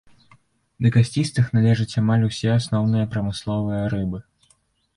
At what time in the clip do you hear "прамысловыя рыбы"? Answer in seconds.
3.15-4.27